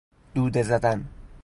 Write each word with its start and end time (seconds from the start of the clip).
دوده 0.35 0.63
زدن 0.63 1.07